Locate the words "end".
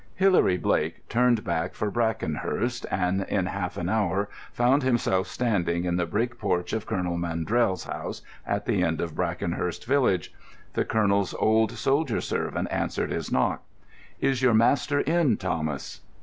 8.81-8.99